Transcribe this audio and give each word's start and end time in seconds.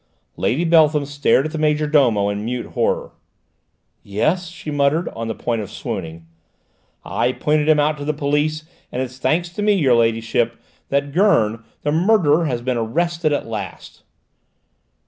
Lady 0.35 0.65
Beltham 0.65 1.05
stared 1.05 1.45
at 1.45 1.51
the 1.51 1.59
major 1.59 1.85
domo 1.85 2.27
in 2.29 2.43
mute 2.43 2.65
horror. 2.73 3.11
"Yes?" 4.01 4.47
she 4.47 4.71
muttered, 4.71 5.07
on 5.09 5.27
the 5.27 5.35
point 5.35 5.61
of 5.61 5.69
swooning. 5.69 6.25
"I 7.05 7.33
pointed 7.33 7.69
him 7.69 7.79
out 7.79 7.99
to 7.99 8.05
the 8.05 8.11
police, 8.11 8.63
and 8.91 9.03
it's 9.03 9.19
thanks 9.19 9.49
to 9.49 9.61
me, 9.61 9.73
your 9.73 9.93
ladyship, 9.93 10.57
that 10.89 11.11
Gurn, 11.11 11.63
the 11.83 11.91
murderer, 11.91 12.45
has 12.45 12.63
been 12.63 12.77
arrested 12.77 13.31
at 13.31 13.45
last!" 13.45 14.01